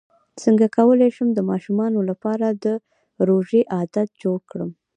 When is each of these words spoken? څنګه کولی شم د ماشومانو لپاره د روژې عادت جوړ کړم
څنګه 0.41 0.65
کولی 0.77 1.09
شم 1.15 1.29
د 1.33 1.39
ماشومانو 1.49 1.99
لپاره 2.09 2.47
د 2.49 2.65
روژې 3.27 3.61
عادت 3.75 4.09
جوړ 4.23 4.39
کړم 4.51 4.69